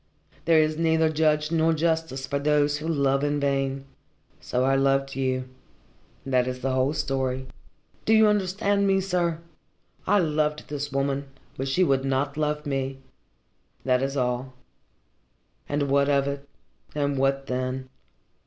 There 0.45 0.57
is 0.59 0.79
neither 0.79 1.09
judge 1.11 1.51
nor 1.51 1.73
justice 1.73 2.25
for 2.25 2.39
those 2.39 2.79
who 2.79 2.87
love 2.87 3.23
in 3.23 3.39
vain. 3.39 3.85
So 4.39 4.63
I 4.63 4.75
loved 4.75 5.15
you. 5.15 5.47
That 6.25 6.47
is 6.47 6.61
the 6.61 6.71
whole 6.71 6.93
story. 6.93 7.45
Do 8.05 8.15
you 8.15 8.25
understand 8.27 8.87
me, 8.87 8.99
sir? 8.99 9.37
I 10.07 10.17
loved 10.17 10.69
this 10.69 10.91
woman, 10.91 11.27
but 11.55 11.67
she 11.67 11.83
would 11.83 12.03
not 12.03 12.35
love 12.35 12.65
me. 12.65 12.97
That 13.85 14.01
is 14.01 14.17
all. 14.17 14.53
And 15.69 15.83
what 15.83 16.09
of 16.09 16.27
it, 16.27 16.49
and 16.95 17.15
what 17.15 17.45
then? 17.45 17.87